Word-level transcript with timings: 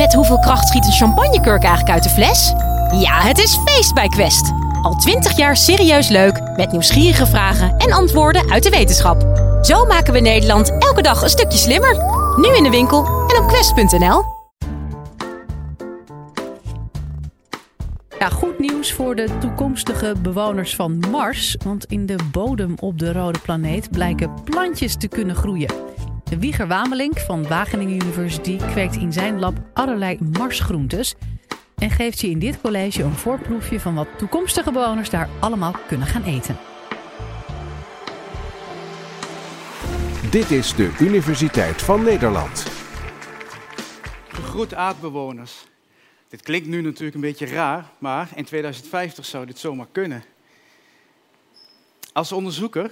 Met 0.00 0.14
hoeveel 0.14 0.38
kracht 0.38 0.68
schiet 0.68 0.86
een 0.86 0.92
champagnekurk 0.92 1.62
eigenlijk 1.62 1.90
uit 1.94 2.02
de 2.02 2.08
fles? 2.08 2.52
Ja, 3.00 3.20
het 3.20 3.38
is 3.38 3.58
feest 3.64 3.94
bij 3.94 4.08
Quest. 4.08 4.52
Al 4.82 4.94
twintig 4.94 5.36
jaar 5.36 5.56
serieus 5.56 6.08
leuk, 6.08 6.40
met 6.56 6.72
nieuwsgierige 6.72 7.26
vragen 7.26 7.76
en 7.76 7.92
antwoorden 7.92 8.50
uit 8.50 8.62
de 8.62 8.70
wetenschap. 8.70 9.22
Zo 9.62 9.84
maken 9.84 10.12
we 10.12 10.20
Nederland 10.20 10.78
elke 10.78 11.02
dag 11.02 11.22
een 11.22 11.28
stukje 11.28 11.58
slimmer. 11.58 11.96
Nu 12.36 12.56
in 12.56 12.62
de 12.62 12.70
winkel 12.70 13.06
en 13.06 13.42
op 13.42 13.48
quest.nl. 13.48 14.24
Ja, 18.18 18.28
goed 18.28 18.58
nieuws 18.58 18.92
voor 18.92 19.16
de 19.16 19.28
toekomstige 19.40 20.14
bewoners 20.22 20.74
van 20.74 20.98
Mars. 21.10 21.56
Want 21.64 21.84
in 21.84 22.06
de 22.06 22.16
bodem 22.32 22.74
op 22.78 22.98
de 22.98 23.12
rode 23.12 23.38
planeet 23.38 23.90
blijken 23.90 24.30
plantjes 24.44 24.96
te 24.96 25.08
kunnen 25.08 25.36
groeien. 25.36 25.89
De 26.30 26.38
Wieger 26.38 26.66
Wamelink 26.66 27.18
van 27.18 27.48
Wageningen 27.48 27.94
University 27.94 28.56
kweekt 28.56 28.96
in 28.96 29.12
zijn 29.12 29.38
lab 29.38 29.58
allerlei 29.72 30.18
marsgroentes. 30.38 31.14
En 31.76 31.90
geeft 31.90 32.20
je 32.20 32.30
in 32.30 32.38
dit 32.38 32.60
college 32.60 33.02
een 33.02 33.12
voorproefje 33.12 33.80
van 33.80 33.94
wat 33.94 34.08
toekomstige 34.18 34.72
bewoners 34.72 35.10
daar 35.10 35.28
allemaal 35.40 35.74
kunnen 35.86 36.06
gaan 36.06 36.22
eten. 36.22 36.58
Dit 40.30 40.50
is 40.50 40.74
de 40.74 40.96
Universiteit 41.00 41.82
van 41.82 42.02
Nederland. 42.02 42.66
Gegroet 44.28 44.74
aardbewoners. 44.74 45.64
Dit 46.28 46.42
klinkt 46.42 46.68
nu 46.68 46.80
natuurlijk 46.80 47.14
een 47.14 47.20
beetje 47.20 47.46
raar, 47.46 47.90
maar 47.98 48.28
in 48.34 48.44
2050 48.44 49.24
zou 49.24 49.46
dit 49.46 49.58
zomaar 49.58 49.88
kunnen. 49.92 50.24
Als 52.12 52.32
onderzoeker 52.32 52.90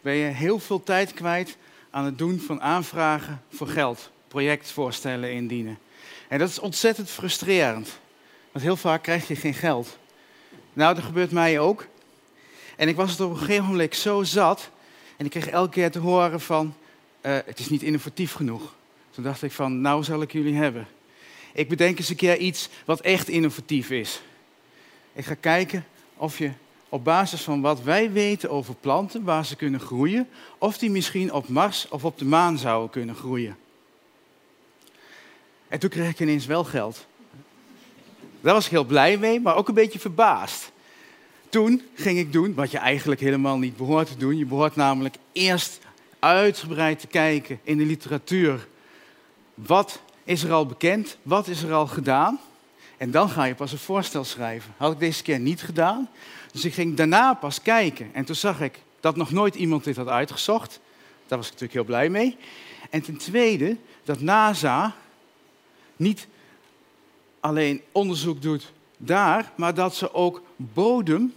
ben 0.00 0.14
je 0.14 0.24
heel 0.24 0.58
veel 0.58 0.82
tijd 0.82 1.14
kwijt 1.14 1.56
aan 1.92 2.04
het 2.04 2.18
doen 2.18 2.40
van 2.40 2.60
aanvragen 2.60 3.42
voor 3.50 3.68
geld, 3.68 4.10
projectvoorstellen 4.28 5.32
indienen. 5.32 5.78
En 6.28 6.38
dat 6.38 6.48
is 6.48 6.58
ontzettend 6.58 7.10
frustrerend, 7.10 7.98
want 8.52 8.64
heel 8.64 8.76
vaak 8.76 9.02
krijg 9.02 9.28
je 9.28 9.36
geen 9.36 9.54
geld. 9.54 9.98
Nou, 10.72 10.94
dat 10.94 11.04
gebeurt 11.04 11.30
mij 11.30 11.58
ook. 11.58 11.86
En 12.76 12.88
ik 12.88 12.96
was 12.96 13.10
het 13.10 13.20
op 13.20 13.30
een 13.30 13.36
gegeven 13.36 13.64
moment 13.64 13.96
zo 13.96 14.22
zat 14.22 14.70
en 15.16 15.24
ik 15.24 15.30
kreeg 15.30 15.48
elke 15.48 15.70
keer 15.70 15.90
te 15.90 15.98
horen 15.98 16.40
van, 16.40 16.74
uh, 17.22 17.38
het 17.44 17.58
is 17.58 17.68
niet 17.68 17.82
innovatief 17.82 18.32
genoeg. 18.32 18.74
Toen 19.10 19.24
dacht 19.24 19.42
ik 19.42 19.52
van, 19.52 19.80
nou 19.80 20.04
zal 20.04 20.22
ik 20.22 20.32
jullie 20.32 20.54
hebben. 20.54 20.86
Ik 21.52 21.68
bedenk 21.68 21.98
eens 21.98 22.08
een 22.08 22.16
keer 22.16 22.36
iets 22.36 22.68
wat 22.84 23.00
echt 23.00 23.28
innovatief 23.28 23.90
is. 23.90 24.22
Ik 25.12 25.24
ga 25.24 25.34
kijken 25.34 25.84
of 26.16 26.38
je 26.38 26.50
op 26.92 27.04
basis 27.04 27.42
van 27.42 27.60
wat 27.60 27.82
wij 27.82 28.12
weten 28.12 28.50
over 28.50 28.74
planten, 28.74 29.24
waar 29.24 29.46
ze 29.46 29.56
kunnen 29.56 29.80
groeien, 29.80 30.28
of 30.58 30.78
die 30.78 30.90
misschien 30.90 31.32
op 31.32 31.48
Mars 31.48 31.88
of 31.88 32.04
op 32.04 32.18
de 32.18 32.24
maan 32.24 32.58
zouden 32.58 32.90
kunnen 32.90 33.14
groeien. 33.14 33.56
En 35.68 35.78
toen 35.78 35.90
kreeg 35.90 36.10
ik 36.10 36.20
ineens 36.20 36.46
wel 36.46 36.64
geld. 36.64 37.06
Daar 38.40 38.54
was 38.54 38.64
ik 38.64 38.70
heel 38.70 38.84
blij 38.84 39.16
mee, 39.16 39.40
maar 39.40 39.56
ook 39.56 39.68
een 39.68 39.74
beetje 39.74 39.98
verbaasd. 39.98 40.72
Toen 41.48 41.82
ging 41.94 42.18
ik 42.18 42.32
doen 42.32 42.54
wat 42.54 42.70
je 42.70 42.78
eigenlijk 42.78 43.20
helemaal 43.20 43.58
niet 43.58 43.76
behoort 43.76 44.06
te 44.06 44.16
doen. 44.16 44.38
Je 44.38 44.46
behoort 44.46 44.76
namelijk 44.76 45.16
eerst 45.32 45.78
uitgebreid 46.18 47.00
te 47.00 47.06
kijken 47.06 47.60
in 47.62 47.78
de 47.78 47.84
literatuur. 47.84 48.68
Wat 49.54 50.00
is 50.24 50.42
er 50.42 50.52
al 50.52 50.66
bekend? 50.66 51.16
Wat 51.22 51.48
is 51.48 51.62
er 51.62 51.72
al 51.72 51.86
gedaan? 51.86 52.40
En 52.96 53.10
dan 53.10 53.28
ga 53.28 53.44
je 53.44 53.54
pas 53.54 53.72
een 53.72 53.78
voorstel 53.78 54.24
schrijven. 54.24 54.74
Had 54.76 54.92
ik 54.92 54.98
deze 54.98 55.22
keer 55.22 55.38
niet 55.38 55.62
gedaan. 55.62 56.08
Dus 56.52 56.64
ik 56.64 56.74
ging 56.74 56.96
daarna 56.96 57.34
pas 57.34 57.62
kijken. 57.62 58.10
En 58.14 58.24
toen 58.24 58.34
zag 58.34 58.60
ik 58.60 58.78
dat 59.00 59.16
nog 59.16 59.30
nooit 59.30 59.54
iemand 59.54 59.84
dit 59.84 59.96
had 59.96 60.08
uitgezocht. 60.08 60.80
Daar 61.26 61.38
was 61.38 61.46
ik 61.46 61.52
natuurlijk 61.52 61.72
heel 61.72 61.84
blij 61.84 62.08
mee. 62.08 62.36
En 62.90 63.02
ten 63.02 63.16
tweede 63.16 63.76
dat 64.04 64.20
NASA 64.20 64.94
niet 65.96 66.26
alleen 67.40 67.82
onderzoek 67.92 68.42
doet 68.42 68.72
daar, 68.96 69.52
maar 69.56 69.74
dat 69.74 69.94
ze 69.94 70.14
ook 70.14 70.42
bodem 70.56 71.34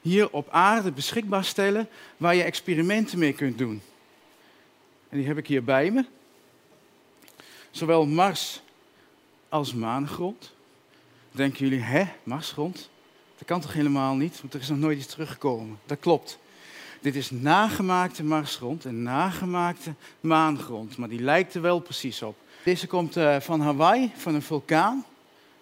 hier 0.00 0.30
op 0.30 0.48
aarde 0.50 0.92
beschikbaar 0.92 1.44
stellen 1.44 1.88
waar 2.16 2.34
je 2.34 2.42
experimenten 2.42 3.18
mee 3.18 3.32
kunt 3.32 3.58
doen. 3.58 3.82
En 5.08 5.18
die 5.18 5.26
heb 5.26 5.38
ik 5.38 5.46
hier 5.46 5.64
bij 5.64 5.90
me. 5.90 6.04
Zowel 7.70 8.06
Mars 8.06 8.62
als 9.48 9.74
maangrond. 9.74 10.52
Denken 11.30 11.68
jullie, 11.68 11.84
hè, 11.84 12.04
Marsgrond? 12.22 12.90
Dat 13.38 13.46
kan 13.46 13.60
toch 13.60 13.72
helemaal 13.72 14.14
niet, 14.14 14.40
want 14.40 14.54
er 14.54 14.60
is 14.60 14.68
nog 14.68 14.78
nooit 14.78 14.98
iets 14.98 15.06
teruggekomen. 15.06 15.78
Dat 15.86 15.98
klopt. 16.00 16.38
Dit 17.00 17.14
is 17.14 17.30
nagemaakte 17.30 18.24
Marsgrond 18.24 18.84
en 18.84 19.02
nagemaakte 19.02 19.94
maangrond, 20.20 20.96
maar 20.96 21.08
die 21.08 21.20
lijkt 21.20 21.54
er 21.54 21.60
wel 21.60 21.80
precies 21.80 22.22
op. 22.22 22.36
Deze 22.64 22.86
komt 22.86 23.16
uh, 23.16 23.40
van 23.40 23.60
Hawaii, 23.60 24.12
van 24.16 24.34
een 24.34 24.42
vulkaan. 24.42 25.04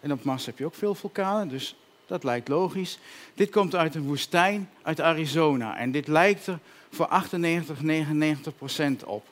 En 0.00 0.12
op 0.12 0.24
Mars 0.24 0.46
heb 0.46 0.58
je 0.58 0.64
ook 0.64 0.74
veel 0.74 0.94
vulkanen, 0.94 1.48
dus 1.48 1.76
dat 2.06 2.24
lijkt 2.24 2.48
logisch. 2.48 2.98
Dit 3.34 3.50
komt 3.50 3.74
uit 3.74 3.94
een 3.94 4.06
woestijn 4.06 4.70
uit 4.82 5.00
Arizona 5.00 5.76
en 5.76 5.90
dit 5.90 6.08
lijkt 6.08 6.46
er 6.46 6.58
voor 6.90 7.06
98, 7.06 7.82
99 7.82 8.56
procent 8.56 9.04
op. 9.04 9.26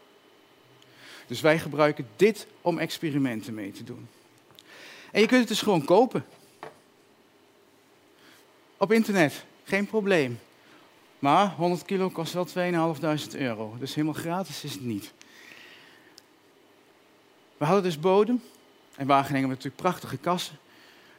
Dus 1.26 1.40
wij 1.40 1.58
gebruiken 1.58 2.06
dit 2.16 2.46
om 2.60 2.78
experimenten 2.78 3.54
mee 3.54 3.72
te 3.72 3.84
doen. 3.84 4.08
En 5.10 5.20
je 5.20 5.26
kunt 5.26 5.40
het 5.40 5.48
dus 5.48 5.62
gewoon 5.62 5.84
kopen. 5.84 6.24
Op 8.82 8.92
internet, 8.92 9.44
geen 9.64 9.86
probleem. 9.86 10.38
Maar 11.18 11.48
100 11.48 11.84
kilo 11.84 12.10
kost 12.10 12.32
wel 12.32 12.46
2.500 12.46 13.38
euro. 13.38 13.76
Dus 13.78 13.94
helemaal 13.94 14.20
gratis 14.20 14.64
is 14.64 14.72
het 14.72 14.84
niet. 14.84 15.12
We 17.56 17.64
hadden 17.64 17.82
dus 17.82 18.00
bodem. 18.00 18.42
En 18.96 19.06
Wageningen 19.06 19.38
hebben 19.38 19.48
natuurlijk 19.48 19.82
prachtige 19.82 20.16
kassen. 20.16 20.58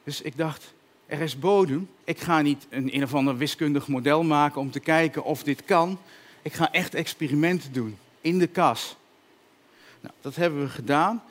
Dus 0.03 0.21
ik 0.21 0.37
dacht, 0.37 0.73
er 1.05 1.21
is 1.21 1.39
bodem. 1.39 1.89
Ik 2.03 2.19
ga 2.19 2.41
niet 2.41 2.67
een 2.69 2.95
een 2.95 3.03
of 3.03 3.13
ander 3.13 3.37
wiskundig 3.37 3.87
model 3.87 4.23
maken 4.23 4.61
om 4.61 4.71
te 4.71 4.79
kijken 4.79 5.23
of 5.23 5.43
dit 5.43 5.65
kan. 5.65 5.99
Ik 6.41 6.53
ga 6.53 6.71
echt 6.71 6.95
experimenten 6.95 7.73
doen 7.73 7.97
in 8.21 8.39
de 8.39 8.47
kas. 8.47 8.95
Nou, 10.01 10.13
dat 10.21 10.35
hebben 10.35 10.61
we 10.61 10.69
gedaan. 10.69 11.23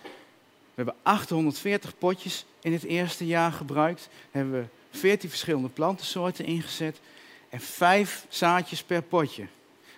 We 0.64 0.74
hebben 0.74 0.94
840 1.02 1.98
potjes 1.98 2.44
in 2.60 2.72
het 2.72 2.84
eerste 2.84 3.26
jaar 3.26 3.52
gebruikt. 3.52 4.08
Hebben 4.30 4.52
we 4.60 4.66
14 4.92 5.28
verschillende 5.28 5.68
plantensoorten 5.68 6.44
ingezet 6.44 7.00
en 7.48 7.60
5 7.60 8.26
zaadjes 8.28 8.82
per 8.82 9.02
potje. 9.02 9.46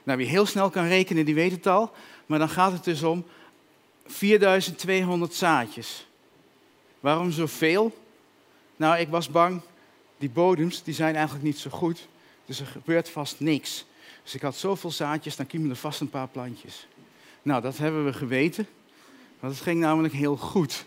Nou, 0.02 0.18
wie 0.18 0.26
heel 0.26 0.46
snel 0.46 0.70
kan 0.70 0.86
rekenen, 0.86 1.24
die 1.24 1.34
weet 1.34 1.50
het 1.50 1.66
al. 1.66 1.92
Maar 2.26 2.38
dan 2.38 2.48
gaat 2.48 2.72
het 2.72 2.84
dus 2.84 3.02
om 3.02 3.24
4200 4.06 5.34
zaadjes. 5.34 6.06
Waarom 7.00 7.30
zoveel? 7.30 7.98
Nou, 8.76 8.98
ik 8.98 9.08
was 9.08 9.28
bang, 9.28 9.60
die 10.18 10.30
bodems 10.30 10.82
die 10.82 10.94
zijn 10.94 11.14
eigenlijk 11.14 11.44
niet 11.44 11.58
zo 11.58 11.70
goed. 11.70 12.08
Dus 12.46 12.60
er 12.60 12.66
gebeurt 12.66 13.10
vast 13.10 13.40
niks. 13.40 13.84
Dus 14.22 14.34
ik 14.34 14.42
had 14.42 14.56
zoveel 14.56 14.90
zaadjes, 14.90 15.36
dan 15.36 15.46
kiemen 15.46 15.70
er 15.70 15.76
vast 15.76 16.00
een 16.00 16.10
paar 16.10 16.28
plantjes. 16.28 16.86
Nou, 17.42 17.62
dat 17.62 17.78
hebben 17.78 18.04
we 18.04 18.12
geweten. 18.12 18.66
Want 19.40 19.54
het 19.54 19.62
ging 19.62 19.80
namelijk 19.80 20.14
heel 20.14 20.36
goed. 20.36 20.84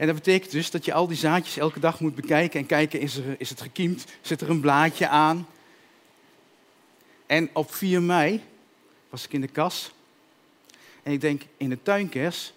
En 0.00 0.06
dat 0.06 0.14
betekent 0.14 0.50
dus 0.50 0.70
dat 0.70 0.84
je 0.84 0.92
al 0.92 1.06
die 1.06 1.16
zaadjes 1.16 1.56
elke 1.56 1.80
dag 1.80 2.00
moet 2.00 2.14
bekijken 2.14 2.60
en 2.60 2.66
kijken, 2.66 3.00
is, 3.00 3.48
het 3.48 3.60
gekiemd? 3.60 4.04
Zit 4.20 4.40
er 4.40 4.50
een 4.50 4.60
blaadje 4.60 5.08
aan? 5.08 5.46
En 7.26 7.50
op 7.52 7.74
4 7.74 8.02
mei 8.02 8.42
was 9.10 9.24
ik 9.24 9.32
in 9.32 9.40
de 9.40 9.48
kas. 9.48 9.92
En 11.02 11.12
ik 11.12 11.20
denk, 11.20 11.42
in 11.56 11.68
de 11.68 11.82
tuinkers, 11.82 12.52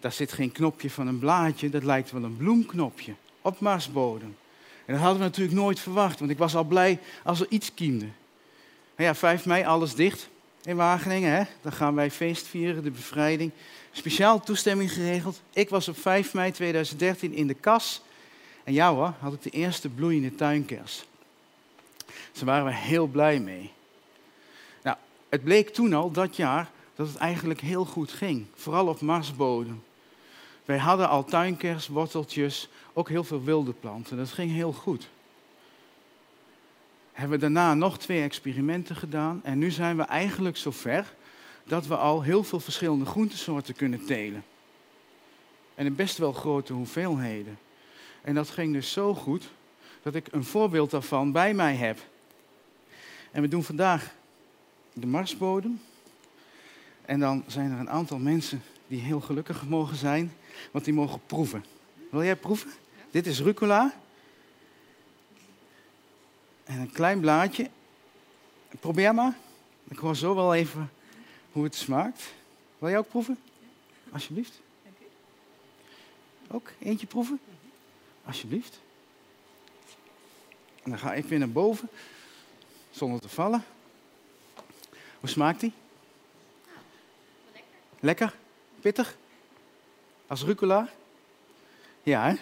daar 0.00 0.12
zit 0.12 0.32
geen 0.32 0.52
knopje 0.52 0.90
van 0.90 1.06
een 1.06 1.18
blaadje, 1.18 1.70
dat 1.70 1.82
lijkt 1.82 2.10
wel 2.10 2.22
een 2.22 2.36
bloemknopje 2.36 3.14
op 3.42 3.60
marsbodem. 3.60 4.36
En 4.84 4.94
dat 4.94 5.02
hadden 5.02 5.18
we 5.18 5.24
natuurlijk 5.24 5.56
nooit 5.56 5.80
verwacht, 5.80 6.18
want 6.18 6.30
ik 6.30 6.38
was 6.38 6.54
al 6.54 6.64
blij 6.64 6.98
als 7.24 7.40
er 7.40 7.46
iets 7.48 7.74
kiemde. 7.74 8.08
Maar 8.96 9.06
ja, 9.06 9.14
5 9.14 9.46
mei, 9.46 9.64
alles 9.64 9.94
dicht 9.94 10.28
in 10.64 10.76
Wageningen. 10.76 11.32
Hè? 11.32 11.42
Dan 11.62 11.72
gaan 11.72 11.94
wij 11.94 12.10
feest 12.10 12.46
vieren, 12.46 12.82
de 12.82 12.90
bevrijding. 12.90 13.50
Speciaal 13.92 14.40
toestemming 14.40 14.92
geregeld. 14.92 15.40
Ik 15.52 15.68
was 15.68 15.88
op 15.88 15.98
5 15.98 16.34
mei 16.34 16.52
2013 16.52 17.32
in 17.32 17.46
de 17.46 17.54
kas. 17.54 18.02
En 18.64 18.72
ja 18.72 18.94
hoor, 18.94 19.12
had 19.18 19.32
ik 19.32 19.42
de 19.42 19.50
eerste 19.50 19.88
bloeiende 19.88 20.34
tuinkers. 20.34 21.04
Daar 22.06 22.44
waren 22.44 22.64
we 22.64 22.74
heel 22.74 23.06
blij 23.06 23.40
mee. 23.40 23.72
Nou, 24.82 24.96
het 25.28 25.44
bleek 25.44 25.68
toen 25.68 25.92
al, 25.92 26.10
dat 26.10 26.36
jaar, 26.36 26.70
dat 26.94 27.08
het 27.08 27.16
eigenlijk 27.16 27.60
heel 27.60 27.84
goed 27.84 28.12
ging. 28.12 28.46
Vooral 28.54 28.86
op 28.86 29.00
marsbodem. 29.00 29.82
Wij 30.64 30.78
hadden 30.78 31.08
al 31.08 31.24
tuinkers, 31.24 31.86
worteltjes, 31.86 32.68
ook 32.92 33.08
heel 33.08 33.24
veel 33.24 33.44
wilde 33.44 33.72
planten. 33.72 34.16
Dat 34.16 34.30
ging 34.30 34.52
heel 34.52 34.72
goed 34.72 35.08
hebben 37.14 37.38
we 37.38 37.44
daarna 37.44 37.74
nog 37.74 37.98
twee 37.98 38.22
experimenten 38.22 38.96
gedaan. 38.96 39.40
En 39.44 39.58
nu 39.58 39.70
zijn 39.70 39.96
we 39.96 40.02
eigenlijk 40.02 40.56
zover 40.56 41.14
dat 41.64 41.86
we 41.86 41.96
al 41.96 42.22
heel 42.22 42.44
veel 42.44 42.60
verschillende 42.60 43.04
groentesoorten 43.04 43.74
kunnen 43.74 44.04
telen. 44.06 44.44
En 45.74 45.86
in 45.86 45.94
best 45.94 46.18
wel 46.18 46.32
grote 46.32 46.72
hoeveelheden. 46.72 47.58
En 48.22 48.34
dat 48.34 48.50
ging 48.50 48.72
dus 48.72 48.92
zo 48.92 49.14
goed 49.14 49.50
dat 50.02 50.14
ik 50.14 50.26
een 50.30 50.44
voorbeeld 50.44 50.90
daarvan 50.90 51.32
bij 51.32 51.54
mij 51.54 51.74
heb. 51.74 51.98
En 53.30 53.42
we 53.42 53.48
doen 53.48 53.64
vandaag 53.64 54.14
de 54.92 55.06
marsbodem. 55.06 55.80
En 57.04 57.20
dan 57.20 57.44
zijn 57.46 57.72
er 57.72 57.78
een 57.78 57.90
aantal 57.90 58.18
mensen 58.18 58.62
die 58.86 59.00
heel 59.00 59.20
gelukkig 59.20 59.66
mogen 59.66 59.96
zijn, 59.96 60.32
want 60.70 60.84
die 60.84 60.94
mogen 60.94 61.20
proeven. 61.26 61.64
Wil 62.10 62.24
jij 62.24 62.36
proeven? 62.36 62.70
Dit 63.10 63.26
is 63.26 63.40
rucola. 63.40 63.94
En 66.64 66.80
een 66.80 66.92
klein 66.92 67.20
blaadje. 67.20 67.70
Probeer 68.80 69.14
maar. 69.14 69.36
Ik 69.88 69.98
hoor 69.98 70.16
zo 70.16 70.34
wel 70.34 70.54
even 70.54 70.92
hoe 71.52 71.64
het 71.64 71.74
smaakt. 71.74 72.22
Wil 72.78 72.88
jij 72.88 72.98
ook 72.98 73.08
proeven? 73.08 73.38
Alsjeblieft. 74.12 74.60
Ook 76.50 76.70
eentje 76.78 77.06
proeven? 77.06 77.40
Alsjeblieft. 78.24 78.80
En 80.82 80.90
dan 80.90 80.98
ga 80.98 81.14
ik 81.14 81.24
weer 81.24 81.38
naar 81.38 81.50
boven, 81.50 81.88
zonder 82.90 83.20
te 83.20 83.28
vallen. 83.28 83.64
Hoe 85.20 85.28
smaakt 85.28 85.60
die? 85.60 85.72
Lekker. 88.00 88.34
Pittig? 88.80 89.16
Als 90.26 90.42
rucola? 90.42 90.88
Ja, 92.02 92.28
hè? 92.28 92.34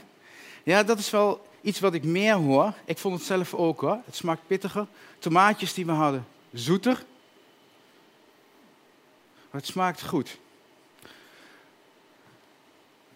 Ja, 0.62 0.82
dat 0.82 0.98
is 0.98 1.10
wel 1.10 1.46
iets 1.62 1.80
wat 1.80 1.94
ik 1.94 2.04
meer 2.04 2.34
hoor. 2.34 2.74
Ik 2.84 2.98
vond 2.98 3.14
het 3.14 3.24
zelf 3.24 3.54
ook 3.54 3.80
hoor. 3.80 3.98
Het 4.04 4.16
smaakt 4.16 4.46
pittiger. 4.46 4.86
Tomaatjes 5.18 5.74
die 5.74 5.86
we 5.86 5.92
hadden, 5.92 6.26
zoeter. 6.52 7.04
Maar 9.50 9.60
het 9.60 9.66
smaakt 9.66 10.02
goed. 10.02 10.38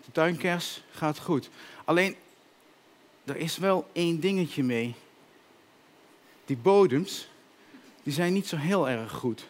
De 0.05 0.13
tuinkers 0.13 0.83
gaat 0.91 1.19
goed. 1.19 1.51
Alleen, 1.85 2.17
er 3.25 3.37
is 3.37 3.57
wel 3.57 3.89
één 3.93 4.21
dingetje 4.21 4.63
mee. 4.63 4.95
Die 6.45 6.57
bodems, 6.57 7.29
die 8.03 8.13
zijn 8.13 8.33
niet 8.33 8.47
zo 8.47 8.57
heel 8.57 8.89
erg 8.89 9.13
goed. 9.13 9.47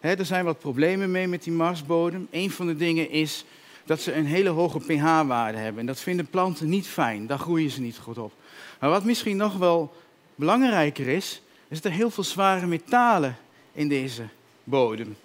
er 0.00 0.24
zijn 0.24 0.44
wat 0.44 0.58
problemen 0.58 1.10
mee 1.10 1.26
met 1.26 1.42
die 1.42 1.52
marsbodem. 1.52 2.28
Een 2.30 2.50
van 2.50 2.66
de 2.66 2.76
dingen 2.76 3.10
is 3.10 3.44
dat 3.88 4.00
ze 4.00 4.12
een 4.12 4.26
hele 4.26 4.48
hoge 4.48 4.78
pH-waarde 4.78 5.58
hebben. 5.58 5.80
En 5.80 5.86
dat 5.86 6.00
vinden 6.00 6.26
planten 6.26 6.68
niet 6.68 6.86
fijn. 6.86 7.26
Daar 7.26 7.38
groeien 7.38 7.70
ze 7.70 7.80
niet 7.80 7.98
goed 7.98 8.18
op. 8.18 8.32
Maar 8.80 8.90
wat 8.90 9.04
misschien 9.04 9.36
nog 9.36 9.56
wel 9.56 9.94
belangrijker 10.34 11.08
is, 11.08 11.42
is 11.68 11.80
dat 11.80 11.92
er 11.92 11.98
heel 11.98 12.10
veel 12.10 12.24
zware 12.24 12.66
metalen 12.66 13.36
in 13.72 13.88
deze 13.88 14.22
bodem. 14.64 15.16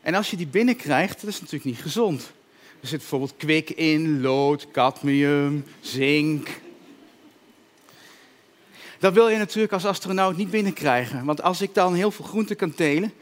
En 0.00 0.14
als 0.14 0.30
je 0.30 0.36
die 0.36 0.46
binnenkrijgt, 0.46 1.20
dat 1.20 1.30
is 1.30 1.40
natuurlijk 1.40 1.64
niet 1.64 1.82
gezond. 1.82 2.32
Er 2.80 2.88
zit 2.88 2.98
bijvoorbeeld 2.98 3.36
kwik 3.36 3.70
in, 3.70 4.20
lood, 4.20 4.70
cadmium, 4.70 5.64
zink. 5.80 6.48
Dat 8.98 9.12
wil 9.12 9.28
je 9.28 9.38
natuurlijk 9.38 9.72
als 9.72 9.86
astronaut 9.86 10.36
niet 10.36 10.50
binnenkrijgen. 10.50 11.24
Want 11.24 11.42
als 11.42 11.60
ik 11.60 11.74
dan 11.74 11.94
heel 11.94 12.10
veel 12.10 12.24
groente 12.24 12.54
kan 12.54 12.74
telen, 12.74 13.12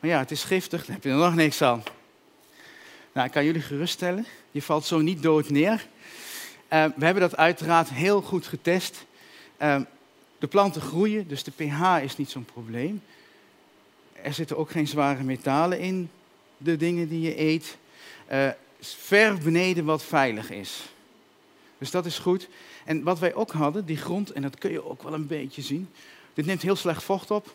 maar 0.00 0.10
ja, 0.10 0.18
het 0.18 0.30
is 0.30 0.44
giftig, 0.44 0.84
dan 0.84 0.94
heb 0.94 1.04
je 1.04 1.10
er 1.10 1.16
nog 1.16 1.34
niks 1.34 1.62
aan. 1.62 1.82
Nou, 3.12 3.26
ik 3.26 3.32
kan 3.32 3.44
jullie 3.44 3.60
geruststellen, 3.60 4.26
je 4.50 4.62
valt 4.62 4.84
zo 4.84 5.00
niet 5.00 5.22
dood 5.22 5.50
neer. 5.50 5.86
Uh, 6.72 6.84
we 6.96 7.04
hebben 7.04 7.22
dat 7.22 7.36
uiteraard 7.36 7.90
heel 7.90 8.22
goed 8.22 8.46
getest. 8.46 9.04
Uh, 9.62 9.80
de 10.38 10.46
planten 10.46 10.82
groeien, 10.82 11.28
dus 11.28 11.44
de 11.44 11.50
pH 11.50 12.02
is 12.02 12.16
niet 12.16 12.30
zo'n 12.30 12.44
probleem. 12.44 13.02
Er 14.12 14.32
zitten 14.34 14.56
ook 14.56 14.70
geen 14.70 14.86
zware 14.88 15.22
metalen 15.22 15.78
in, 15.78 16.10
de 16.56 16.76
dingen 16.76 17.08
die 17.08 17.20
je 17.20 17.40
eet. 17.40 17.76
Uh, 18.32 18.48
ver 18.80 19.38
beneden 19.38 19.84
wat 19.84 20.04
veilig 20.04 20.50
is. 20.50 20.82
Dus 21.78 21.90
dat 21.90 22.06
is 22.06 22.18
goed. 22.18 22.48
En 22.84 23.02
wat 23.02 23.18
wij 23.18 23.34
ook 23.34 23.52
hadden, 23.52 23.84
die 23.84 23.96
grond, 23.96 24.30
en 24.30 24.42
dat 24.42 24.58
kun 24.58 24.70
je 24.70 24.88
ook 24.88 25.02
wel 25.02 25.14
een 25.14 25.26
beetje 25.26 25.62
zien. 25.62 25.88
Dit 26.34 26.46
neemt 26.46 26.62
heel 26.62 26.76
slecht 26.76 27.02
vocht 27.02 27.30
op. 27.30 27.54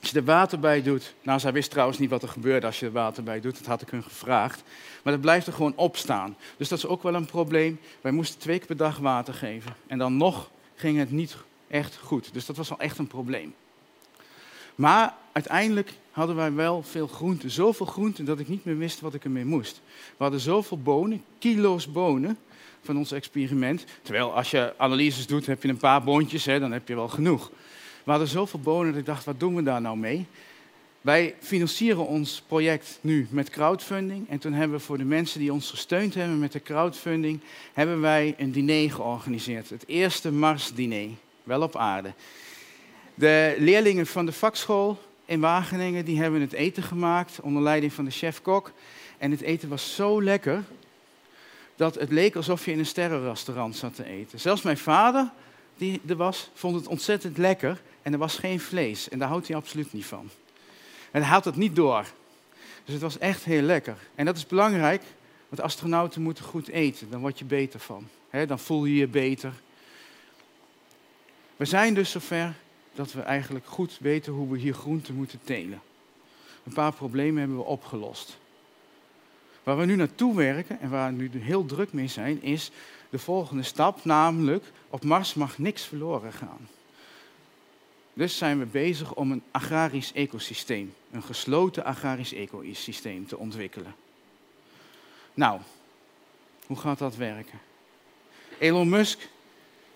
Als 0.00 0.10
je 0.10 0.16
er 0.16 0.24
water 0.24 0.58
bij 0.58 0.82
doet. 0.82 1.14
Nou, 1.22 1.40
zij 1.40 1.52
wist 1.52 1.70
trouwens 1.70 1.98
niet 1.98 2.10
wat 2.10 2.22
er 2.22 2.28
gebeurde 2.28 2.66
als 2.66 2.80
je 2.80 2.86
er 2.86 2.92
water 2.92 3.22
bij 3.22 3.40
doet. 3.40 3.58
Dat 3.58 3.66
had 3.66 3.82
ik 3.82 3.90
hun 3.90 4.02
gevraagd. 4.02 4.62
Maar 5.02 5.12
dat 5.12 5.22
blijft 5.22 5.46
er 5.46 5.52
gewoon 5.52 5.76
opstaan. 5.76 6.36
Dus 6.56 6.68
dat 6.68 6.78
is 6.78 6.86
ook 6.86 7.02
wel 7.02 7.14
een 7.14 7.26
probleem. 7.26 7.80
Wij 8.00 8.12
moesten 8.12 8.40
twee 8.40 8.58
keer 8.58 8.66
per 8.66 8.76
dag 8.76 8.98
water 8.98 9.34
geven. 9.34 9.76
En 9.86 9.98
dan 9.98 10.16
nog 10.16 10.50
ging 10.74 10.98
het 10.98 11.10
niet 11.10 11.36
echt 11.68 11.96
goed. 11.96 12.30
Dus 12.32 12.46
dat 12.46 12.56
was 12.56 12.70
al 12.70 12.78
echt 12.78 12.98
een 12.98 13.06
probleem. 13.06 13.54
Maar 14.74 15.14
uiteindelijk 15.32 15.92
hadden 16.10 16.36
wij 16.36 16.52
wel 16.52 16.82
veel 16.82 17.06
groenten. 17.06 17.50
Zoveel 17.50 17.86
groenten 17.86 18.24
dat 18.24 18.38
ik 18.38 18.48
niet 18.48 18.64
meer 18.64 18.78
wist 18.78 19.00
wat 19.00 19.14
ik 19.14 19.24
ermee 19.24 19.44
moest. 19.44 19.80
We 20.16 20.22
hadden 20.22 20.40
zoveel 20.40 20.78
bonen, 20.78 21.24
kilo's 21.38 21.92
bonen 21.92 22.38
van 22.82 22.96
ons 22.96 23.12
experiment. 23.12 23.84
Terwijl 24.02 24.34
als 24.34 24.50
je 24.50 24.74
analyses 24.76 25.26
doet, 25.26 25.46
heb 25.46 25.62
je 25.62 25.68
een 25.68 25.76
paar 25.76 26.02
boontjes, 26.02 26.44
hè, 26.44 26.60
dan 26.60 26.72
heb 26.72 26.88
je 26.88 26.94
wel 26.94 27.08
genoeg. 27.08 27.50
We 28.08 28.14
hadden 28.14 28.32
zoveel 28.32 28.60
bonen 28.60 28.90
dat 28.90 29.00
ik 29.00 29.06
dacht, 29.06 29.24
wat 29.24 29.40
doen 29.40 29.54
we 29.54 29.62
daar 29.62 29.80
nou 29.80 29.96
mee? 29.96 30.26
Wij 31.00 31.34
financieren 31.40 32.06
ons 32.06 32.42
project 32.46 32.98
nu 33.00 33.26
met 33.30 33.50
crowdfunding. 33.50 34.28
En 34.28 34.38
toen 34.38 34.52
hebben 34.52 34.78
we 34.78 34.84
voor 34.84 34.98
de 34.98 35.04
mensen 35.04 35.40
die 35.40 35.52
ons 35.52 35.70
gesteund 35.70 36.14
hebben 36.14 36.38
met 36.38 36.52
de 36.52 36.62
crowdfunding, 36.62 37.40
hebben 37.72 38.00
wij 38.00 38.34
een 38.38 38.52
diner 38.52 38.90
georganiseerd. 38.90 39.70
Het 39.70 39.84
eerste 39.86 40.32
Mars-diner, 40.32 41.08
wel 41.42 41.62
op 41.62 41.76
aarde. 41.76 42.12
De 43.14 43.54
leerlingen 43.58 44.06
van 44.06 44.26
de 44.26 44.32
vakschool 44.32 44.98
in 45.24 45.40
Wageningen 45.40 46.04
die 46.04 46.20
hebben 46.20 46.40
het 46.40 46.52
eten 46.52 46.82
gemaakt 46.82 47.40
onder 47.40 47.62
leiding 47.62 47.92
van 47.92 48.04
de 48.04 48.10
chef-kok. 48.10 48.72
En 49.18 49.30
het 49.30 49.40
eten 49.40 49.68
was 49.68 49.94
zo 49.94 50.22
lekker 50.22 50.64
dat 51.76 51.94
het 51.94 52.10
leek 52.10 52.36
alsof 52.36 52.64
je 52.64 52.72
in 52.72 52.78
een 52.78 52.86
sterrenrestaurant 52.86 53.76
zat 53.76 53.94
te 53.94 54.04
eten. 54.04 54.40
Zelfs 54.40 54.62
mijn 54.62 54.78
vader, 54.78 55.30
die 55.78 56.00
er 56.06 56.16
was, 56.16 56.50
vond 56.54 56.74
het 56.74 56.86
ontzettend 56.86 57.38
lekker. 57.38 57.80
En 58.02 58.12
er 58.12 58.18
was 58.18 58.36
geen 58.36 58.60
vlees. 58.60 59.08
En 59.08 59.18
daar 59.18 59.28
houdt 59.28 59.46
hij 59.46 59.56
absoluut 59.56 59.92
niet 59.92 60.06
van. 60.06 60.30
En 61.10 61.22
hij 61.22 61.30
had 61.30 61.44
het 61.44 61.56
niet 61.56 61.76
door. 61.76 62.06
Dus 62.84 62.94
het 62.94 63.02
was 63.02 63.18
echt 63.18 63.44
heel 63.44 63.62
lekker. 63.62 63.96
En 64.14 64.24
dat 64.24 64.36
is 64.36 64.46
belangrijk, 64.46 65.02
want 65.48 65.62
astronauten 65.62 66.22
moeten 66.22 66.44
goed 66.44 66.68
eten. 66.68 67.10
Dan 67.10 67.20
word 67.20 67.38
je 67.38 67.44
beter 67.44 67.80
van. 67.80 68.08
dan 68.46 68.58
voel 68.58 68.84
je 68.84 68.94
je 68.94 69.06
beter. 69.06 69.52
We 71.56 71.64
zijn 71.64 71.94
dus 71.94 72.10
zover 72.10 72.54
dat 72.94 73.12
we 73.12 73.20
eigenlijk 73.20 73.66
goed 73.66 73.98
weten 74.00 74.32
hoe 74.32 74.50
we 74.50 74.58
hier 74.58 74.74
groenten 74.74 75.14
moeten 75.14 75.40
telen. 75.44 75.80
Een 76.64 76.72
paar 76.72 76.92
problemen 76.92 77.38
hebben 77.38 77.56
we 77.56 77.64
opgelost. 77.64 78.38
Waar 79.68 79.78
we 79.78 79.84
nu 79.84 79.96
naartoe 79.96 80.34
werken 80.34 80.80
en 80.80 80.90
waar 80.90 81.16
we 81.16 81.22
nu 81.22 81.30
heel 81.42 81.66
druk 81.66 81.92
mee 81.92 82.06
zijn, 82.06 82.42
is 82.42 82.70
de 83.10 83.18
volgende 83.18 83.62
stap, 83.62 84.04
namelijk 84.04 84.64
op 84.90 85.04
Mars 85.04 85.34
mag 85.34 85.58
niks 85.58 85.82
verloren 85.82 86.32
gaan. 86.32 86.68
Dus 88.12 88.36
zijn 88.36 88.58
we 88.58 88.64
bezig 88.64 89.14
om 89.14 89.32
een 89.32 89.42
agrarisch 89.50 90.12
ecosysteem, 90.12 90.94
een 91.10 91.22
gesloten 91.22 91.84
agrarisch 91.84 92.32
ecosysteem 92.32 93.26
te 93.26 93.38
ontwikkelen. 93.38 93.94
Nou, 95.34 95.60
hoe 96.66 96.76
gaat 96.76 96.98
dat 96.98 97.16
werken? 97.16 97.58
Elon 98.58 98.88
Musk 98.88 99.28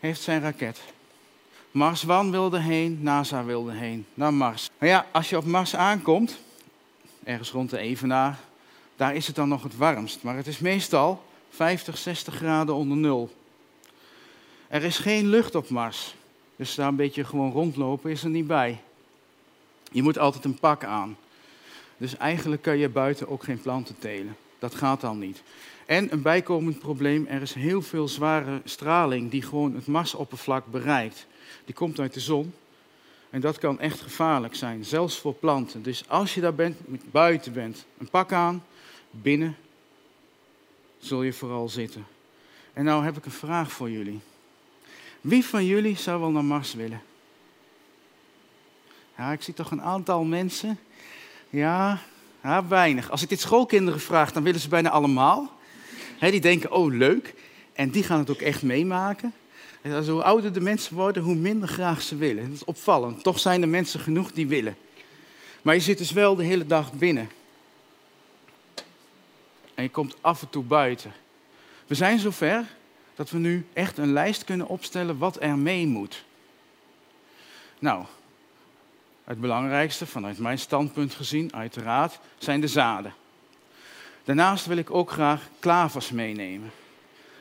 heeft 0.00 0.20
zijn 0.20 0.40
raket. 0.40 0.80
Mars 1.70 2.08
One 2.08 2.30
wilde 2.30 2.58
heen, 2.58 2.98
NASA 3.02 3.44
wilde 3.44 3.72
heen, 3.72 4.06
naar 4.14 4.34
Mars. 4.34 4.70
Ja, 4.80 5.06
als 5.12 5.30
je 5.30 5.36
op 5.36 5.44
Mars 5.44 5.76
aankomt, 5.76 6.38
ergens 7.24 7.50
rond 7.50 7.70
de 7.70 7.78
Evenaar, 7.78 8.38
daar 9.02 9.14
is 9.14 9.26
het 9.26 9.36
dan 9.36 9.48
nog 9.48 9.62
het 9.62 9.76
warmst. 9.76 10.22
Maar 10.22 10.36
het 10.36 10.46
is 10.46 10.58
meestal 10.58 11.22
50, 11.50 11.98
60 11.98 12.34
graden 12.34 12.74
onder 12.74 12.96
nul. 12.96 13.30
Er 14.68 14.82
is 14.82 14.98
geen 14.98 15.26
lucht 15.26 15.54
op 15.54 15.68
Mars. 15.68 16.14
Dus 16.56 16.74
daar 16.74 16.88
een 16.88 16.96
beetje 16.96 17.24
gewoon 17.24 17.52
rondlopen 17.52 18.10
is 18.10 18.22
er 18.24 18.30
niet 18.30 18.46
bij. 18.46 18.80
Je 19.92 20.02
moet 20.02 20.18
altijd 20.18 20.44
een 20.44 20.58
pak 20.58 20.84
aan. 20.84 21.16
Dus 21.96 22.16
eigenlijk 22.16 22.62
kan 22.62 22.78
je 22.78 22.88
buiten 22.88 23.28
ook 23.28 23.44
geen 23.44 23.60
planten 23.60 23.98
telen. 23.98 24.36
Dat 24.58 24.74
gaat 24.74 25.00
dan 25.00 25.18
niet. 25.18 25.42
En 25.86 26.12
een 26.12 26.22
bijkomend 26.22 26.78
probleem, 26.78 27.26
er 27.26 27.42
is 27.42 27.54
heel 27.54 27.82
veel 27.82 28.08
zware 28.08 28.60
straling 28.64 29.30
die 29.30 29.42
gewoon 29.42 29.74
het 29.74 29.86
Marsoppervlak 29.86 30.66
bereikt. 30.66 31.26
Die 31.64 31.74
komt 31.74 32.00
uit 32.00 32.14
de 32.14 32.20
zon. 32.20 32.54
En 33.30 33.40
dat 33.40 33.58
kan 33.58 33.80
echt 33.80 34.00
gevaarlijk 34.00 34.54
zijn, 34.54 34.84
zelfs 34.84 35.18
voor 35.18 35.34
planten. 35.34 35.82
Dus 35.82 36.08
als 36.08 36.34
je 36.34 36.40
daar 36.40 36.54
bent, 36.54 36.76
buiten 37.10 37.52
bent, 37.52 37.84
een 37.98 38.10
pak 38.10 38.32
aan, 38.32 38.62
binnen 39.12 39.56
zul 40.98 41.22
je 41.22 41.32
vooral 41.32 41.68
zitten. 41.68 42.06
En 42.72 42.84
nou 42.84 43.04
heb 43.04 43.16
ik 43.16 43.24
een 43.24 43.30
vraag 43.30 43.72
voor 43.72 43.90
jullie. 43.90 44.20
Wie 45.20 45.44
van 45.44 45.66
jullie 45.66 45.96
zou 45.96 46.20
wel 46.20 46.30
naar 46.30 46.44
Mars 46.44 46.74
willen? 46.74 47.02
Ja, 49.16 49.32
ik 49.32 49.42
zie 49.42 49.54
toch 49.54 49.70
een 49.70 49.82
aantal 49.82 50.24
mensen. 50.24 50.78
Ja, 51.50 52.00
ja 52.42 52.66
weinig. 52.66 53.10
Als 53.10 53.22
ik 53.22 53.28
dit 53.28 53.40
schoolkinderen 53.40 54.00
vraag, 54.00 54.32
dan 54.32 54.42
willen 54.42 54.60
ze 54.60 54.68
bijna 54.68 54.90
allemaal. 54.90 55.52
die 56.20 56.40
denken, 56.40 56.72
oh 56.72 56.92
leuk. 56.92 57.34
En 57.72 57.90
die 57.90 58.02
gaan 58.02 58.18
het 58.18 58.30
ook 58.30 58.40
echt 58.40 58.62
meemaken. 58.62 59.32
En 59.82 60.08
hoe 60.08 60.22
ouder 60.22 60.52
de 60.52 60.60
mensen 60.60 60.96
worden, 60.96 61.22
hoe 61.22 61.34
minder 61.34 61.68
graag 61.68 62.02
ze 62.02 62.16
willen. 62.16 62.44
Dat 62.44 62.54
is 62.54 62.64
opvallend. 62.64 63.22
Toch 63.22 63.38
zijn 63.38 63.62
er 63.62 63.68
mensen 63.68 64.00
genoeg 64.00 64.32
die 64.32 64.46
willen. 64.46 64.76
Maar 65.62 65.74
je 65.74 65.80
zit 65.80 65.98
dus 65.98 66.12
wel 66.12 66.34
de 66.34 66.44
hele 66.44 66.66
dag 66.66 66.92
binnen. 66.92 67.28
Je 69.82 69.90
komt 69.90 70.16
af 70.20 70.42
en 70.42 70.50
toe 70.50 70.62
buiten. 70.62 71.12
We 71.86 71.94
zijn 71.94 72.18
zover 72.18 72.64
dat 73.14 73.30
we 73.30 73.38
nu 73.38 73.66
echt 73.72 73.98
een 73.98 74.12
lijst 74.12 74.44
kunnen 74.44 74.68
opstellen 74.68 75.18
wat 75.18 75.42
er 75.42 75.58
mee 75.58 75.86
moet. 75.86 76.24
Nou, 77.78 78.04
het 79.24 79.40
belangrijkste 79.40 80.06
vanuit 80.06 80.38
mijn 80.38 80.58
standpunt 80.58 81.14
gezien, 81.14 81.54
uiteraard, 81.54 82.18
zijn 82.38 82.60
de 82.60 82.68
zaden. 82.68 83.14
Daarnaast 84.24 84.66
wil 84.66 84.76
ik 84.76 84.90
ook 84.90 85.10
graag 85.10 85.48
klavers 85.58 86.10
meenemen. 86.10 86.70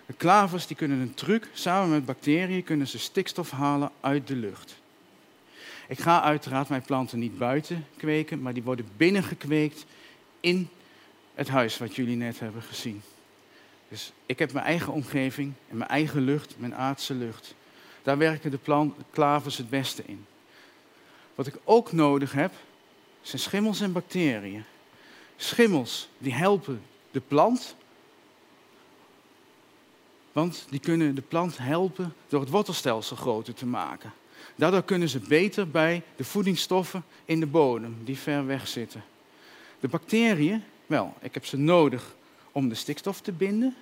De 0.06 0.14
klavers 0.14 0.68
die 0.68 0.76
kunnen 0.76 1.00
een 1.00 1.14
truc, 1.14 1.50
samen 1.54 1.90
met 1.90 2.06
bacteriën 2.06 2.64
kunnen 2.64 2.88
ze 2.88 3.00
stikstof 3.00 3.52
halen 3.52 3.92
uit 4.02 4.28
de 4.28 4.36
lucht. 4.36 4.76
Ik 5.88 6.00
ga 6.00 6.22
uiteraard 6.22 6.70
mijn 6.70 6.82
planten 6.82 7.20
niet 7.20 7.38
buiten 7.38 7.86
kweken, 7.98 8.42
maar 8.42 8.54
die 8.54 8.64
worden 8.64 8.88
binnen 8.98 9.24
gekweekt 9.24 9.86
in 10.40 10.70
het 11.42 11.50
huis 11.50 11.78
wat 11.78 11.96
jullie 11.96 12.16
net 12.16 12.40
hebben 12.40 12.62
gezien. 12.62 13.02
Dus 13.88 14.12
ik 14.26 14.40
heb 14.40 14.52
mijn 14.54 14.66
eigen 14.66 14.94
omgeving 14.94 15.54
en 15.70 15.78
mijn 15.78 15.90
eigen 15.90 16.22
lucht, 16.22 16.56
mijn 16.58 16.76
aardse 16.76 17.14
lucht. 17.14 17.56
Daar 18.04 18.18
werken 18.18 18.52
de 18.52 18.58
plant, 18.58 18.96
klavers 19.10 19.58
het 19.58 19.70
beste 19.70 20.04
in. 20.06 20.26
Wat 21.36 21.48
ik 21.48 21.56
ook 21.64 21.92
nodig 21.92 22.32
heb, 22.32 22.54
zijn 23.22 23.42
schimmels 23.42 23.82
en 23.82 23.92
bacteriën. 23.92 24.64
Schimmels 25.36 26.10
die 26.18 26.34
helpen 26.34 26.82
de 27.12 27.20
plant, 27.20 27.76
want 30.32 30.66
die 30.70 30.80
kunnen 30.80 31.16
de 31.16 31.22
plant 31.22 31.58
helpen 31.58 32.14
door 32.28 32.40
het 32.40 32.50
wortelstelsel 32.50 33.16
groter 33.16 33.54
te 33.54 33.66
maken. 33.66 34.14
Daardoor 34.56 34.84
kunnen 34.84 35.10
ze 35.10 35.20
beter 35.20 35.70
bij 35.70 36.04
de 36.16 36.24
voedingsstoffen 36.24 37.04
in 37.26 37.40
de 37.40 37.46
bodem 37.46 37.98
die 38.04 38.18
ver 38.18 38.46
weg 38.46 38.68
zitten. 38.68 39.04
De 39.80 39.88
bacteriën, 39.88 40.64
wel, 40.92 41.14
ik 41.20 41.34
heb 41.34 41.46
ze 41.46 41.58
nodig 41.58 42.16
om 42.52 42.70
de 42.70 42.76
stikstof 42.76 43.22
te 43.22 43.32
binden. 43.32 43.76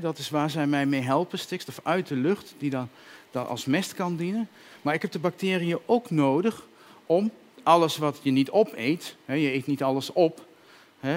dat 0.00 0.18
is 0.18 0.30
waar 0.30 0.50
zij 0.50 0.66
mij 0.66 0.86
mee 0.86 1.00
helpen, 1.00 1.38
stikstof 1.38 1.80
uit 1.82 2.06
de 2.06 2.16
lucht, 2.16 2.54
die 2.58 2.70
dan, 2.70 2.88
dan 3.30 3.48
als 3.48 3.64
mest 3.64 3.94
kan 3.94 4.16
dienen. 4.16 4.48
Maar 4.82 4.94
ik 4.94 5.02
heb 5.02 5.12
de 5.12 5.18
bacteriën 5.18 5.78
ook 5.86 6.10
nodig 6.10 6.66
om 7.06 7.30
alles 7.62 7.96
wat 7.96 8.18
je 8.22 8.30
niet 8.30 8.50
opeet, 8.50 9.16
je 9.26 9.52
eet 9.52 9.66
niet 9.66 9.82
alles 9.82 10.12
op, 10.12 10.46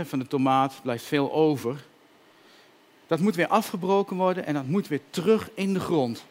van 0.04 0.20
de 0.20 0.28
tomaat 0.28 0.80
blijft 0.84 1.04
veel 1.04 1.34
over, 1.34 1.84
dat 3.08 3.20
moet 3.20 3.36
weer 3.36 3.48
afgebroken 3.48 4.18
worden 4.18 4.46
en 4.46 4.54
dat 4.54 4.68
moet 4.68 4.88
weer 4.88 5.02
terug 5.10 5.50
in 5.54 5.74
de 5.74 5.80
grond. 5.80 6.26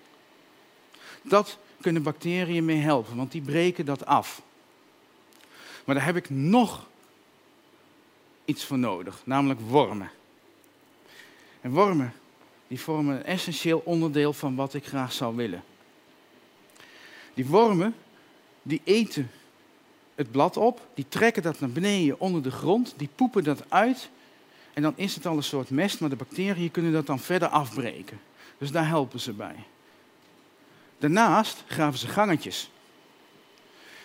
Dat 1.22 1.58
kunnen 1.80 2.02
bacteriën 2.02 2.64
mee 2.64 2.76
helpen, 2.76 3.16
want 3.16 3.32
die 3.32 3.42
breken 3.42 3.84
dat 3.84 4.06
af. 4.06 4.42
Maar 5.84 5.94
daar 5.94 6.04
heb 6.04 6.16
ik 6.16 6.30
nog 6.30 6.88
iets 8.50 8.64
voor 8.64 8.78
nodig, 8.78 9.20
namelijk 9.24 9.60
wormen. 9.60 10.10
En 11.60 11.70
wormen, 11.70 12.12
die 12.68 12.80
vormen 12.80 13.16
een 13.16 13.24
essentieel 13.24 13.82
onderdeel 13.84 14.32
van 14.32 14.54
wat 14.54 14.74
ik 14.74 14.86
graag 14.86 15.12
zou 15.12 15.36
willen. 15.36 15.62
Die 17.34 17.46
wormen, 17.46 17.94
die 18.62 18.80
eten 18.84 19.30
het 20.14 20.30
blad 20.30 20.56
op, 20.56 20.88
die 20.94 21.06
trekken 21.08 21.42
dat 21.42 21.60
naar 21.60 21.70
beneden 21.70 22.20
onder 22.20 22.42
de 22.42 22.50
grond, 22.50 22.94
die 22.96 23.08
poepen 23.14 23.44
dat 23.44 23.64
uit 23.68 24.10
en 24.72 24.82
dan 24.82 24.92
is 24.96 25.14
het 25.14 25.26
al 25.26 25.36
een 25.36 25.42
soort 25.42 25.70
mest, 25.70 26.00
maar 26.00 26.10
de 26.10 26.16
bacteriën 26.16 26.70
kunnen 26.70 26.92
dat 26.92 27.06
dan 27.06 27.18
verder 27.18 27.48
afbreken. 27.48 28.20
Dus 28.58 28.70
daar 28.70 28.88
helpen 28.88 29.20
ze 29.20 29.32
bij. 29.32 29.56
Daarnaast 30.98 31.64
graven 31.66 31.98
ze 31.98 32.08
gangetjes. 32.08 32.70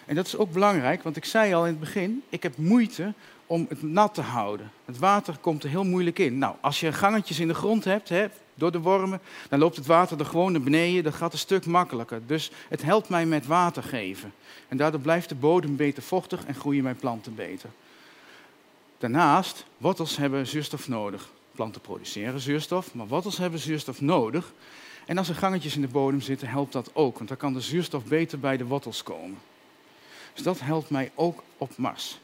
En 0.06 0.16
dat 0.16 0.26
is 0.26 0.38
ook 0.38 0.52
belangrijk, 0.52 1.04
want 1.04 1.16
ik 1.16 1.26
zei 1.26 1.54
al 1.54 1.66
in 1.66 1.72
het 1.72 1.80
begin, 1.80 2.24
ik 2.30 2.44
heb 2.44 2.58
moeite 2.58 3.14
om 3.48 3.66
het 3.70 3.84
nat 3.84 4.14
te 4.14 4.22
houden. 4.22 4.72
Het 4.86 4.98
water 4.98 5.38
komt 5.42 5.64
er 5.64 5.70
heel 5.70 5.84
moeilijk 5.84 6.20
in. 6.20 6.38
Nou, 6.38 6.56
als 6.62 6.80
je 6.80 6.94
gangetjes 6.94 7.40
in 7.40 7.48
de 7.48 7.54
grond 7.54 7.84
hebt, 7.84 8.10
hè, 8.10 8.28
door 8.56 8.72
de 8.72 8.80
wormen, 8.80 9.22
dan 9.50 9.60
loopt 9.60 9.76
het 9.76 9.86
water 9.86 10.20
er 10.20 10.26
gewoon 10.26 10.52
naar 10.52 10.62
beneden. 10.62 11.04
Dat 11.04 11.14
gaat 11.14 11.34
een 11.34 11.40
stuk 11.40 11.66
makkelijker. 11.66 12.22
Dus 12.26 12.52
het 12.70 12.84
helpt 12.84 13.10
mij 13.10 13.26
met 13.26 13.46
water 13.46 13.84
geven. 13.84 14.34
En 14.68 14.78
daardoor 14.78 15.00
blijft 15.00 15.30
de 15.30 15.36
bodem 15.36 15.76
beter 15.76 16.04
vochtig 16.04 16.46
en 16.46 16.56
groeien 16.56 16.84
mijn 16.84 16.96
planten 16.96 17.36
beter. 17.36 17.70
Daarnaast, 18.98 19.66
wortels 19.78 20.18
hebben 20.18 20.48
zuurstof 20.48 20.88
nodig. 20.88 21.30
Planten 21.52 21.82
produceren 21.82 22.40
zuurstof, 22.40 22.94
maar 22.94 23.08
wortels 23.08 23.38
hebben 23.38 23.60
zuurstof 23.60 24.02
nodig. 24.02 24.54
En 25.06 25.18
als 25.18 25.30
er 25.30 25.36
gangetjes 25.36 25.76
in 25.76 25.82
de 25.82 25.88
bodem 25.88 26.22
zitten, 26.22 26.48
helpt 26.48 26.74
dat 26.74 26.90
ook, 26.94 27.18
want 27.18 27.30
dan 27.30 27.38
kan 27.38 27.54
de 27.54 27.62
zuurstof 27.62 28.04
beter 28.04 28.40
bij 28.40 28.58
de 28.58 28.66
wortels 28.66 29.04
komen. 29.04 29.38
Dus 30.34 30.44
dat 30.44 30.60
helpt 30.60 30.90
mij 30.90 31.12
ook 31.16 31.44
op 31.58 31.78
Mars. 31.78 32.20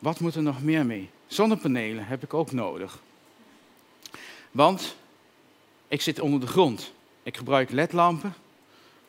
Wat 0.00 0.20
moet 0.20 0.34
er 0.34 0.42
nog 0.42 0.62
meer 0.62 0.86
mee? 0.86 1.10
Zonnepanelen 1.26 2.06
heb 2.06 2.22
ik 2.22 2.34
ook 2.34 2.52
nodig. 2.52 2.98
Want 4.50 4.96
ik 5.88 6.00
zit 6.00 6.20
onder 6.20 6.40
de 6.40 6.46
grond. 6.46 6.92
Ik 7.22 7.36
gebruik 7.36 7.70
ledlampen, 7.70 8.34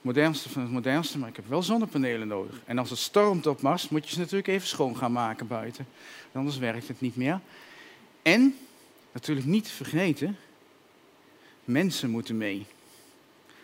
modernste 0.02 0.50
van 0.50 0.62
het 0.62 0.72
modernste, 0.72 1.18
maar 1.18 1.30
ik 1.30 1.36
heb 1.36 1.48
wel 1.48 1.64
zonnepanelen 1.64 2.28
nodig. 2.28 2.62
En 2.66 2.78
als 2.78 2.90
het 2.90 3.00
stormt 3.00 3.48
op 3.48 3.62
Mars, 3.62 3.90
moet 3.90 4.08
je 4.08 4.14
ze 4.14 4.20
natuurlijk 4.20 4.48
even 4.48 4.68
schoon 4.68 4.98
gaan 4.98 5.12
maken 5.12 5.48
buiten. 5.48 5.88
Anders 6.32 6.58
werkt 6.58 6.88
het 6.88 7.02
niet 7.02 7.16
meer. 7.16 7.40
En, 8.22 8.58
natuurlijk 9.12 9.48
niet 9.48 9.70
vergeten, 9.70 10.38
mensen 11.64 12.10
moeten 12.10 12.38
mee. 12.38 12.66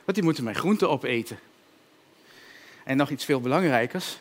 Want 0.04 0.18
die 0.18 0.24
moeten 0.24 0.44
mijn 0.44 0.56
groenten 0.56 0.90
opeten. 0.90 1.40
En 2.84 2.98
nog 2.98 3.10
iets 3.10 3.26
veel 3.26 3.42
belangrijkers. 3.42 4.18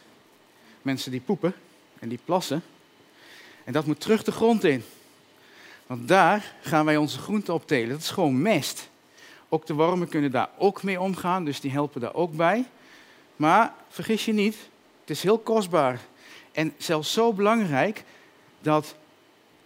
Mensen 0.82 1.10
die 1.10 1.20
poepen 1.20 1.54
en 1.98 2.08
die 2.08 2.20
plassen. 2.24 2.62
En 3.66 3.72
dat 3.72 3.86
moet 3.86 4.00
terug 4.00 4.22
de 4.22 4.32
grond 4.32 4.64
in. 4.64 4.84
Want 5.86 6.08
daar 6.08 6.54
gaan 6.60 6.84
wij 6.84 6.96
onze 6.96 7.18
groenten 7.18 7.54
optelen. 7.54 7.88
Dat 7.88 8.00
is 8.00 8.10
gewoon 8.10 8.42
mest. 8.42 8.88
Ook 9.48 9.66
de 9.66 9.74
wormen 9.74 10.08
kunnen 10.08 10.30
daar 10.30 10.48
ook 10.58 10.82
mee 10.82 11.00
omgaan, 11.00 11.44
dus 11.44 11.60
die 11.60 11.70
helpen 11.70 12.00
daar 12.00 12.14
ook 12.14 12.36
bij. 12.36 12.64
Maar 13.36 13.74
vergis 13.88 14.24
je 14.24 14.32
niet, 14.32 14.56
het 15.00 15.10
is 15.10 15.22
heel 15.22 15.38
kostbaar. 15.38 16.00
En 16.52 16.74
zelfs 16.76 17.12
zo 17.12 17.32
belangrijk 17.32 18.04
dat 18.60 18.94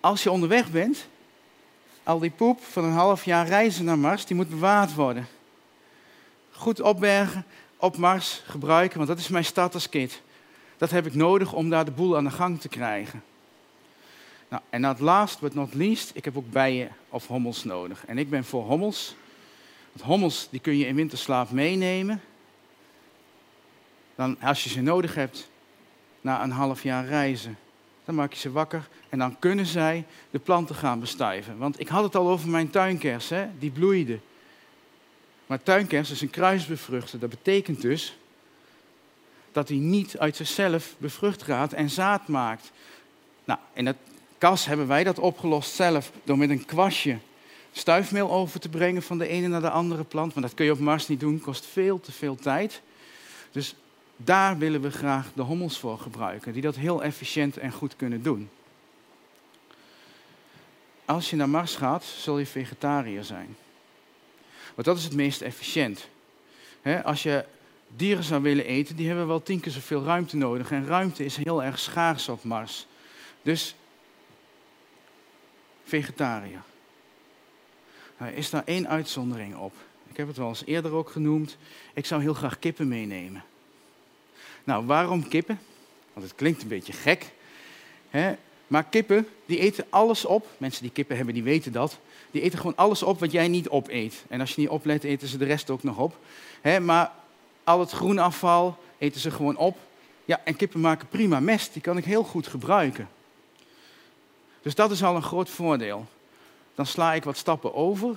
als 0.01 0.23
je 0.23 0.31
onderweg 0.31 0.71
bent, 0.71 1.07
al 2.03 2.19
die 2.19 2.31
poep 2.31 2.63
van 2.63 2.85
een 2.85 2.93
half 2.93 3.25
jaar 3.25 3.47
reizen 3.47 3.85
naar 3.85 3.99
Mars, 3.99 4.27
die 4.27 4.37
moet 4.37 4.51
bewaard 4.51 4.95
worden. 4.95 5.29
Goed 6.51 6.81
opbergen, 6.81 7.45
op 7.77 7.97
Mars 7.97 8.43
gebruiken, 8.47 8.97
want 8.97 9.09
dat 9.09 9.19
is 9.19 9.29
mijn 9.29 9.45
starterskit. 9.45 10.23
Dat 10.77 10.91
heb 10.91 11.07
ik 11.07 11.15
nodig 11.15 11.53
om 11.53 11.71
daar 11.71 11.85
de 11.85 11.91
boel 11.91 12.17
aan 12.17 12.25
de 12.25 12.31
gang 12.31 12.61
te 12.61 12.69
krijgen. 12.69 13.23
Nou, 14.51 14.63
en 14.71 14.85
het 14.85 15.01
last 15.01 15.41
but 15.41 15.55
not 15.55 15.75
least, 15.75 16.11
ik 16.15 16.25
heb 16.25 16.37
ook 16.37 16.51
bijen 16.51 16.91
of 17.09 17.27
hommels 17.27 17.65
nodig. 17.65 18.07
En 18.07 18.19
ik 18.19 18.31
ben 18.31 18.45
voor 18.45 18.65
hommels. 18.65 19.15
Want 19.93 20.05
hommels 20.05 20.49
die 20.51 20.61
kun 20.61 20.77
je 20.77 20.87
in 20.87 20.95
winterslaap 20.95 21.51
meenemen. 21.51 22.21
Dan, 24.15 24.41
als 24.41 24.65
je 24.65 24.71
ze 24.71 24.81
nodig 24.81 25.15
hebt, 25.15 25.49
na 26.21 26.43
een 26.43 26.51
half 26.51 26.83
jaar 26.83 27.07
reizen, 27.07 27.59
dan 28.05 28.15
maak 28.15 28.33
je 28.33 28.39
ze 28.39 28.51
wakker 28.51 28.89
en 29.09 29.19
dan 29.19 29.39
kunnen 29.39 29.67
zij 29.67 30.05
de 30.31 30.39
planten 30.39 30.75
gaan 30.75 31.01
bestuiven. 31.01 31.59
Want 31.59 31.81
ik 31.81 31.89
had 31.89 32.03
het 32.03 32.17
al 32.17 32.29
over 32.29 32.49
mijn 32.49 32.71
tuinkers, 32.71 33.29
hè? 33.29 33.49
die 33.59 33.71
bloeide. 33.71 34.19
Maar 35.47 35.63
tuinkers 35.63 36.11
is 36.11 36.21
een 36.21 36.31
kruisbevruchter. 36.31 37.19
Dat 37.19 37.31
betekent 37.31 37.81
dus 37.81 38.19
dat 39.53 39.69
hij 39.69 39.79
niet 39.79 40.19
uit 40.19 40.37
zichzelf 40.37 40.95
bevrucht 40.99 41.43
gaat 41.43 41.73
en 41.73 41.91
zaad 41.91 42.29
maakt. 42.29 42.71
Nou, 43.45 43.61
in 43.73 43.87
het 43.87 43.97
kas 44.41 44.67
hebben 44.67 44.87
wij 44.87 45.05
dat 45.05 45.19
opgelost 45.19 45.75
zelf 45.75 46.13
door 46.25 46.39
met 46.39 46.51
een 46.51 46.65
kwastje 46.65 47.19
stuifmeel 47.73 48.31
over 48.31 48.61
te 48.61 48.69
brengen 48.69 49.03
van 49.03 49.19
de 49.19 49.29
ene 49.29 49.49
naar 49.49 49.61
de 49.61 49.71
andere 49.71 50.05
plant. 50.05 50.35
Maar 50.35 50.43
dat 50.43 50.55
kun 50.55 50.65
je 50.65 50.73
op 50.73 50.79
Mars 50.79 51.09
niet 51.09 51.21
doen, 51.21 51.41
kost 51.41 51.67
veel 51.67 52.01
te 52.01 52.13
veel 52.13 52.37
tijd. 52.37 52.83
Dus 53.53 53.75
daar 54.17 54.59
willen 54.59 54.81
we 54.81 54.91
graag 54.91 55.31
de 55.35 55.43
hommels 55.43 55.79
voor 55.79 55.99
gebruiken, 55.99 56.53
die 56.53 56.63
dat 56.63 56.77
heel 56.77 57.03
efficiënt 57.03 57.57
en 57.57 57.73
goed 57.73 57.97
kunnen 57.97 58.23
doen. 58.23 58.51
Als 61.05 61.31
je 61.31 61.37
naar 61.37 61.49
Mars 61.49 61.77
gaat, 61.77 62.05
zul 62.05 62.39
je 62.39 62.47
vegetariër 62.47 63.25
zijn. 63.25 63.57
Want 64.75 64.87
dat 64.87 64.97
is 64.97 65.05
het 65.05 65.15
meest 65.15 65.41
efficiënt. 65.41 66.09
als 67.05 67.23
je 67.23 67.45
dieren 67.97 68.25
zou 68.25 68.43
willen 68.43 68.65
eten, 68.65 68.97
die 68.97 69.07
hebben 69.07 69.27
wel 69.27 69.43
tien 69.43 69.61
keer 69.61 69.73
zoveel 69.73 70.05
ruimte 70.05 70.37
nodig. 70.37 70.71
En 70.71 70.87
ruimte 70.87 71.25
is 71.25 71.37
heel 71.37 71.63
erg 71.63 71.79
schaars 71.79 72.29
op 72.29 72.45
Mars. 72.45 72.87
Dus 73.43 73.75
vegetariër. 75.91 76.63
Er 78.17 78.35
is 78.35 78.51
daar 78.51 78.63
één 78.65 78.89
uitzondering 78.89 79.57
op. 79.57 79.73
Ik 80.09 80.17
heb 80.17 80.27
het 80.27 80.37
wel 80.37 80.49
eens 80.49 80.65
eerder 80.65 80.93
ook 80.93 81.11
genoemd. 81.11 81.57
Ik 81.95 82.07
zou 82.07 82.23
heel 82.23 82.35
graag 82.35 82.59
kippen 82.59 82.89
meenemen. 82.89 83.43
Nou, 84.65 84.87
waarom 84.87 85.29
kippen? 85.29 85.61
Want 86.13 86.27
het 86.27 86.35
klinkt 86.35 86.63
een 86.63 86.69
beetje 86.69 86.93
gek. 86.93 87.33
Hè? 88.11 88.35
Maar 88.67 88.85
kippen, 88.85 89.29
die 89.47 89.59
eten 89.59 89.87
alles 89.89 90.25
op. 90.25 90.47
Mensen 90.59 90.83
die 90.83 90.91
kippen 90.91 91.17
hebben, 91.17 91.35
die 91.35 91.43
weten 91.43 91.73
dat. 91.73 91.99
Die 92.31 92.43
eten 92.43 92.59
gewoon 92.59 92.77
alles 92.77 93.03
op 93.03 93.21
wat 93.21 93.33
jij 93.33 93.49
niet 93.49 93.69
opeet. 93.69 94.25
En 94.29 94.41
als 94.41 94.55
je 94.55 94.61
niet 94.61 94.71
oplet, 94.71 95.05
eten 95.05 95.29
ze 95.29 95.39
de 95.39 95.45
rest 95.45 95.71
ook 95.71 95.83
nog 95.83 95.99
op. 95.99 96.19
Hè? 96.61 96.81
Maar 96.81 97.13
al 97.65 97.81
het 97.81 97.91
groenafval 97.91 98.79
eten 98.99 99.21
ze 99.21 99.31
gewoon 99.31 99.57
op. 99.57 99.79
Ja, 100.25 100.41
en 100.45 100.57
kippen 100.57 100.81
maken 100.81 101.09
prima 101.09 101.41
mest. 101.41 101.73
Die 101.73 101.83
kan 101.83 101.97
ik 101.97 102.05
heel 102.05 102.25
goed 102.25 102.47
gebruiken. 102.47 103.09
Dus 104.63 104.75
dat 104.75 104.91
is 104.91 105.03
al 105.03 105.17
een 105.17 105.23
groot 105.23 105.51
voordeel. 105.51 106.07
Dan 106.75 106.87
sla 106.87 107.15
ik 107.15 107.25
wat 107.25 107.37
stappen 107.37 107.75
over. 107.75 108.09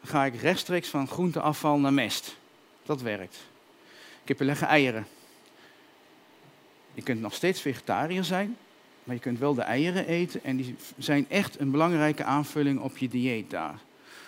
Dan 0.00 0.10
ga 0.10 0.24
ik 0.24 0.40
rechtstreeks 0.40 0.88
van 0.88 1.08
groenteafval 1.08 1.78
naar 1.78 1.92
mest. 1.92 2.36
Dat 2.82 3.02
werkt. 3.02 3.36
Kippen 4.24 4.46
leggen 4.46 4.66
eieren. 4.66 5.06
Je 6.94 7.02
kunt 7.02 7.20
nog 7.20 7.34
steeds 7.34 7.60
vegetariër 7.60 8.24
zijn. 8.24 8.56
Maar 9.04 9.14
je 9.14 9.20
kunt 9.20 9.38
wel 9.38 9.54
de 9.54 9.62
eieren 9.62 10.06
eten 10.06 10.44
en 10.44 10.56
die 10.56 10.76
zijn 10.98 11.26
echt 11.28 11.60
een 11.60 11.70
belangrijke 11.70 12.24
aanvulling 12.24 12.80
op 12.80 12.96
je 12.96 13.08
dieet 13.08 13.50
daar. 13.50 13.78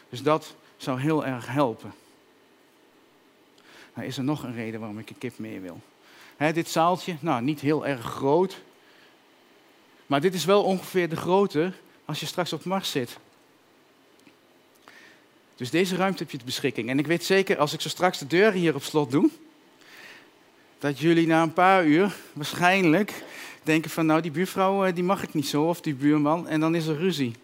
Dus 0.09 0.23
dat 0.23 0.55
zou 0.77 1.01
heel 1.01 1.27
erg 1.27 1.47
helpen. 1.47 1.93
Nou, 3.95 4.09
is 4.09 4.17
er 4.17 4.25
nog 4.25 4.43
een 4.43 4.55
reden 4.55 4.81
waarom 4.81 4.99
ik 4.99 5.11
een 5.11 5.19
kip 5.19 5.39
mee 5.39 5.61
wil? 5.61 5.81
dit 6.53 6.69
zaaltje, 6.69 7.17
nou 7.21 7.43
niet 7.43 7.61
heel 7.61 7.87
erg 7.87 8.05
groot. 8.05 8.63
Maar 10.07 10.21
dit 10.21 10.35
is 10.35 10.45
wel 10.45 10.63
ongeveer 10.63 11.09
de 11.09 11.17
grootte 11.17 11.73
als 12.05 12.21
je 12.21 12.27
straks 12.27 12.53
op 12.53 12.65
Mars 12.65 12.91
zit. 12.91 13.19
Dus 15.57 15.71
deze 15.71 15.97
ruimte 15.97 16.23
heb 16.23 16.31
je 16.31 16.37
ter 16.37 16.47
beschikking. 16.47 16.89
En 16.89 16.99
ik 16.99 17.07
weet 17.07 17.25
zeker, 17.25 17.59
als 17.59 17.73
ik 17.73 17.81
zo 17.81 17.89
straks 17.89 18.19
de 18.19 18.27
deur 18.27 18.53
hier 18.53 18.75
op 18.75 18.83
slot 18.83 19.11
doe, 19.11 19.31
dat 20.79 20.99
jullie 20.99 21.27
na 21.27 21.43
een 21.43 21.53
paar 21.53 21.85
uur 21.85 22.15
waarschijnlijk 22.33 23.25
denken 23.63 23.91
van, 23.91 24.07
nou 24.07 24.21
die 24.21 24.31
buurvrouw 24.31 24.85
eh, 24.85 24.95
die 24.95 25.05
mag 25.05 25.23
ik 25.23 25.35
niet 25.35 25.47
zo, 25.47 25.63
of 25.63 25.81
die 25.81 25.95
buurman, 25.95 26.49
en 26.49 26.61
dan 26.61 26.75
is 26.75 26.87
er 26.87 26.97
ruzie. 26.97 27.35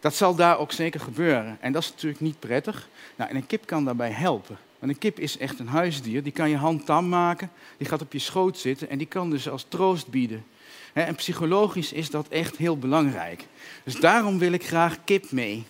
Dat 0.00 0.14
zal 0.14 0.34
daar 0.34 0.58
ook 0.58 0.72
zeker 0.72 1.00
gebeuren. 1.00 1.58
En 1.60 1.72
dat 1.72 1.82
is 1.82 1.90
natuurlijk 1.90 2.20
niet 2.20 2.38
prettig. 2.38 2.88
Nou, 3.16 3.30
en 3.30 3.36
een 3.36 3.46
kip 3.46 3.66
kan 3.66 3.84
daarbij 3.84 4.10
helpen. 4.10 4.58
Want 4.78 4.92
een 4.92 4.98
kip 4.98 5.18
is 5.18 5.38
echt 5.38 5.58
een 5.58 5.68
huisdier. 5.68 6.22
Die 6.22 6.32
kan 6.32 6.50
je 6.50 6.56
hand 6.56 6.86
tam 6.86 7.08
maken, 7.08 7.50
die 7.76 7.86
gaat 7.86 8.02
op 8.02 8.12
je 8.12 8.18
schoot 8.18 8.58
zitten 8.58 8.90
en 8.90 8.98
die 8.98 9.06
kan 9.06 9.30
dus 9.30 9.48
als 9.48 9.66
troost 9.68 10.08
bieden. 10.08 10.44
En 10.92 11.14
psychologisch 11.14 11.92
is 11.92 12.10
dat 12.10 12.28
echt 12.28 12.56
heel 12.56 12.78
belangrijk. 12.78 13.46
Dus 13.84 13.94
daarom 13.94 14.38
wil 14.38 14.52
ik 14.52 14.66
graag 14.66 14.98
kip 15.04 15.30
mee. 15.30 15.64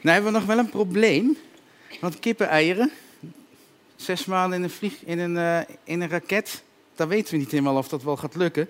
Nou 0.00 0.14
hebben 0.14 0.32
we 0.32 0.38
nog 0.38 0.46
wel 0.46 0.58
een 0.58 0.70
probleem. 0.70 1.36
Want 2.00 2.18
kippen-eieren, 2.18 2.90
zes 3.96 4.24
maanden 4.24 4.58
in 4.58 4.64
een, 4.64 4.70
vlieg, 4.70 5.04
in, 5.04 5.18
een, 5.18 5.36
uh, 5.36 5.74
in 5.84 6.00
een 6.00 6.08
raket, 6.08 6.62
dan 6.94 7.08
weten 7.08 7.32
we 7.32 7.38
niet 7.38 7.50
helemaal 7.50 7.76
of 7.76 7.88
dat 7.88 8.02
wel 8.02 8.16
gaat 8.16 8.34
lukken. 8.34 8.68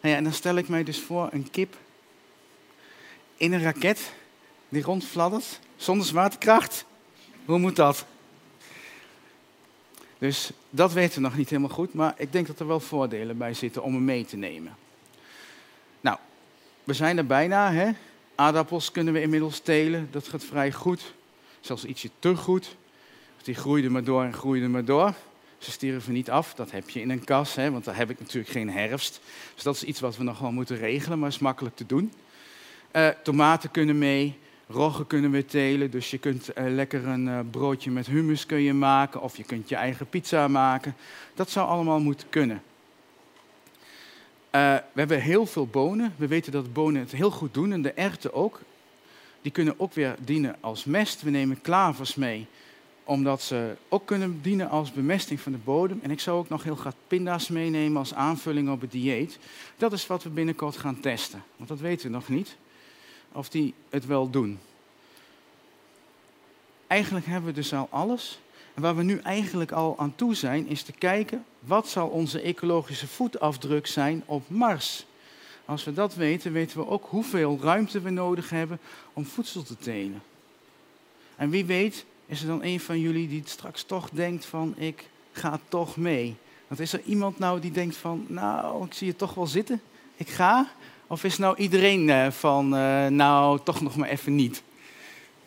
Nou 0.00 0.12
ja, 0.12 0.16
en 0.16 0.24
dan 0.24 0.32
stel 0.32 0.56
ik 0.56 0.68
mij 0.68 0.84
dus 0.84 1.00
voor 1.00 1.28
een 1.32 1.50
kip 1.50 1.76
in 3.36 3.52
een 3.52 3.62
raket 3.62 4.12
die 4.68 4.82
rondfladdert 4.82 5.60
zonder 5.76 6.06
zwaartekracht. 6.06 6.84
Hoe 7.44 7.58
moet 7.58 7.76
dat? 7.76 8.04
Dus 10.18 10.50
dat 10.70 10.92
weten 10.92 11.14
we 11.14 11.20
nog 11.20 11.36
niet 11.36 11.50
helemaal 11.50 11.74
goed, 11.74 11.94
maar 11.94 12.14
ik 12.16 12.32
denk 12.32 12.46
dat 12.46 12.60
er 12.60 12.66
wel 12.66 12.80
voordelen 12.80 13.38
bij 13.38 13.54
zitten 13.54 13.82
om 13.82 13.94
hem 13.94 14.04
mee 14.04 14.24
te 14.24 14.36
nemen. 14.36 14.76
We 16.84 16.94
zijn 16.94 17.18
er 17.18 17.26
bijna. 17.26 17.72
Hè? 17.72 17.90
Aardappels 18.34 18.92
kunnen 18.92 19.12
we 19.12 19.22
inmiddels 19.22 19.58
telen, 19.58 20.08
dat 20.10 20.28
gaat 20.28 20.44
vrij 20.44 20.72
goed. 20.72 21.14
Zelfs 21.60 21.84
ietsje 21.84 22.10
te 22.18 22.36
goed. 22.36 22.76
Die 23.42 23.54
groeiden 23.54 23.92
maar 23.92 24.04
door 24.04 24.22
en 24.22 24.32
groeiden 24.32 24.70
maar 24.70 24.84
door. 24.84 25.14
Ze 25.58 25.70
stierven 25.70 26.12
niet 26.12 26.30
af, 26.30 26.54
dat 26.54 26.70
heb 26.70 26.90
je 26.90 27.00
in 27.00 27.10
een 27.10 27.24
kas, 27.24 27.54
hè, 27.54 27.70
want 27.70 27.84
daar 27.84 27.96
heb 27.96 28.10
ik 28.10 28.18
natuurlijk 28.18 28.52
geen 28.52 28.70
herfst. 28.70 29.20
Dus 29.54 29.62
dat 29.62 29.74
is 29.74 29.84
iets 29.84 30.00
wat 30.00 30.16
we 30.16 30.22
nog 30.22 30.38
wel 30.38 30.52
moeten 30.52 30.76
regelen, 30.76 31.18
maar 31.18 31.28
is 31.28 31.38
makkelijk 31.38 31.76
te 31.76 31.86
doen. 31.86 32.12
Uh, 32.92 33.08
tomaten 33.08 33.70
kunnen 33.70 33.98
mee, 33.98 34.38
roggen 34.66 35.06
kunnen 35.06 35.30
we 35.30 35.44
telen. 35.44 35.90
Dus 35.90 36.10
je 36.10 36.18
kunt 36.18 36.58
uh, 36.58 36.64
lekker 36.68 37.06
een 37.06 37.26
uh, 37.26 37.38
broodje 37.50 37.90
met 37.90 38.06
hummus 38.06 38.46
kun 38.46 38.60
je 38.60 38.72
maken 38.72 39.22
of 39.22 39.36
je 39.36 39.44
kunt 39.44 39.68
je 39.68 39.76
eigen 39.76 40.08
pizza 40.08 40.48
maken. 40.48 40.96
Dat 41.34 41.50
zou 41.50 41.68
allemaal 41.68 42.00
moeten 42.00 42.28
kunnen. 42.28 42.62
We 44.50 44.82
hebben 44.94 45.20
heel 45.20 45.46
veel 45.46 45.66
bonen. 45.66 46.14
We 46.16 46.26
weten 46.26 46.52
dat 46.52 46.72
bonen 46.72 47.00
het 47.00 47.12
heel 47.12 47.30
goed 47.30 47.54
doen 47.54 47.72
en 47.72 47.82
de 47.82 47.92
erwten 47.92 48.34
ook. 48.34 48.60
Die 49.42 49.52
kunnen 49.52 49.74
ook 49.76 49.92
weer 49.92 50.16
dienen 50.24 50.56
als 50.60 50.84
mest. 50.84 51.22
We 51.22 51.30
nemen 51.30 51.60
klavers 51.60 52.14
mee 52.14 52.46
omdat 53.04 53.42
ze 53.42 53.76
ook 53.88 54.06
kunnen 54.06 54.38
dienen 54.42 54.68
als 54.68 54.92
bemesting 54.92 55.40
van 55.40 55.52
de 55.52 55.58
bodem. 55.58 55.98
En 56.02 56.10
ik 56.10 56.20
zou 56.20 56.38
ook 56.38 56.48
nog 56.48 56.62
heel 56.62 56.76
graag 56.76 56.94
pinda's 57.06 57.48
meenemen 57.48 57.96
als 57.96 58.14
aanvulling 58.14 58.70
op 58.70 58.80
het 58.80 58.92
dieet. 58.92 59.38
Dat 59.76 59.92
is 59.92 60.06
wat 60.06 60.22
we 60.22 60.28
binnenkort 60.28 60.76
gaan 60.76 61.00
testen. 61.00 61.42
Want 61.56 61.68
dat 61.68 61.80
weten 61.80 62.06
we 62.06 62.12
nog 62.12 62.28
niet. 62.28 62.56
Of 63.32 63.48
die 63.48 63.74
het 63.88 64.06
wel 64.06 64.30
doen. 64.30 64.58
Eigenlijk 66.86 67.26
hebben 67.26 67.50
we 67.50 67.56
dus 67.56 67.74
al 67.74 67.88
alles. 67.90 68.40
Waar 68.74 68.96
we 68.96 69.02
nu 69.02 69.18
eigenlijk 69.18 69.72
al 69.72 69.98
aan 69.98 70.14
toe 70.14 70.34
zijn, 70.34 70.66
is 70.66 70.82
te 70.82 70.92
kijken 70.92 71.44
wat 71.58 71.88
zal 71.88 72.08
onze 72.08 72.40
ecologische 72.40 73.06
voetafdruk 73.06 73.86
zijn 73.86 74.22
op 74.26 74.42
Mars. 74.48 75.06
Als 75.64 75.84
we 75.84 75.92
dat 75.92 76.14
weten, 76.14 76.52
weten 76.52 76.78
we 76.78 76.88
ook 76.88 77.06
hoeveel 77.08 77.58
ruimte 77.62 78.00
we 78.00 78.10
nodig 78.10 78.50
hebben 78.50 78.78
om 79.12 79.24
voedsel 79.24 79.62
te 79.62 79.76
telen. 79.76 80.22
En 81.36 81.50
wie 81.50 81.64
weet 81.64 82.04
is 82.26 82.40
er 82.40 82.46
dan 82.46 82.64
een 82.64 82.80
van 82.80 83.00
jullie 83.00 83.28
die 83.28 83.42
straks 83.44 83.82
toch 83.82 84.10
denkt 84.10 84.44
van 84.44 84.74
ik 84.76 85.08
ga 85.32 85.60
toch 85.68 85.96
mee? 85.96 86.36
Want 86.68 86.80
is 86.80 86.92
er 86.92 87.02
iemand 87.04 87.38
nou 87.38 87.60
die 87.60 87.70
denkt 87.70 87.96
van 87.96 88.24
nou 88.28 88.84
ik 88.84 88.92
zie 88.92 89.06
je 89.06 89.16
toch 89.16 89.34
wel 89.34 89.46
zitten, 89.46 89.80
ik 90.16 90.28
ga? 90.28 90.68
Of 91.06 91.24
is 91.24 91.38
nou 91.38 91.56
iedereen 91.56 92.10
eh, 92.10 92.30
van 92.30 92.74
uh, 92.74 93.06
nou 93.06 93.60
toch 93.64 93.80
nog 93.80 93.96
maar 93.96 94.08
even 94.08 94.34
niet? 94.34 94.62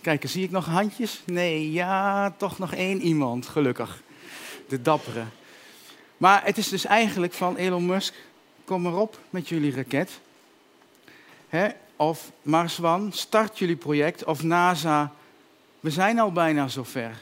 Kijk, 0.03 0.23
zie 0.27 0.43
ik 0.43 0.51
nog 0.51 0.65
handjes? 0.65 1.21
Nee, 1.25 1.71
ja, 1.71 2.31
toch 2.37 2.59
nog 2.59 2.73
één 2.73 3.01
iemand, 3.01 3.47
gelukkig. 3.47 4.01
De 4.67 4.81
dappere. 4.81 5.23
Maar 6.17 6.45
het 6.45 6.57
is 6.57 6.69
dus 6.69 6.85
eigenlijk 6.85 7.33
van 7.33 7.55
Elon 7.55 7.85
Musk, 7.85 8.13
kom 8.65 8.81
maar 8.81 8.95
op 8.95 9.19
met 9.29 9.49
jullie 9.49 9.75
raket. 9.75 10.19
Hè? 11.49 11.67
Of 11.95 12.31
Mars 12.41 12.81
One, 12.81 13.11
start 13.11 13.59
jullie 13.59 13.75
project. 13.75 14.23
Of 14.23 14.43
NASA, 14.43 15.13
we 15.79 15.89
zijn 15.89 16.19
al 16.19 16.31
bijna 16.31 16.67
zover. 16.67 17.21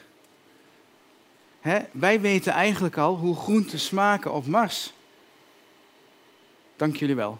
Hè? 1.60 1.80
Wij 1.92 2.22
weten 2.22 2.54
eigenlijk 2.54 2.98
al 2.98 3.16
hoe 3.16 3.36
groenten 3.36 3.80
smaken 3.80 4.34
op 4.34 4.46
Mars. 4.46 4.94
Dank 6.76 6.96
jullie 6.96 7.16
wel. 7.16 7.40